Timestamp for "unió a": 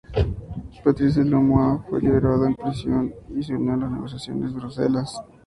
3.53-3.77